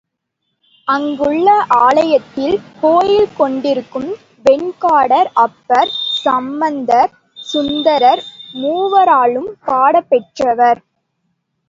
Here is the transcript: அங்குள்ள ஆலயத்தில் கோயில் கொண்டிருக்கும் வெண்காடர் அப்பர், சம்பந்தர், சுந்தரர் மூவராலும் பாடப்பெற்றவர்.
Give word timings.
அங்குள்ள 0.87 1.47
ஆலயத்தில் 1.79 2.55
கோயில் 2.81 3.35
கொண்டிருக்கும் 3.37 4.09
வெண்காடர் 4.43 5.29
அப்பர், 5.43 5.91
சம்பந்தர், 6.23 7.11
சுந்தரர் 7.47 8.23
மூவராலும் 8.53 9.51
பாடப்பெற்றவர். 9.67 10.81